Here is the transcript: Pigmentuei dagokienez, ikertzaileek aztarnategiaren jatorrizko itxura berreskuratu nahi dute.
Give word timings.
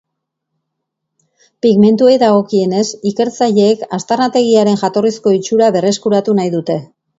Pigmentuei 1.65 2.15
dagokienez, 2.23 2.87
ikertzaileek 3.11 3.85
aztarnategiaren 3.99 4.83
jatorrizko 4.87 5.37
itxura 5.41 5.71
berreskuratu 5.79 6.39
nahi 6.43 6.55
dute. 6.59 6.83